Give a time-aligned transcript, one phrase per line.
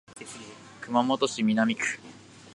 [0.81, 1.85] 熊本市南区